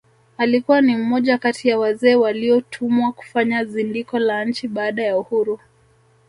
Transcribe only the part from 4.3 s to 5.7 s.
nchi baada ya uhuru